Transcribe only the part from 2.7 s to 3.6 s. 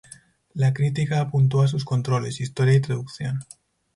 y traducción.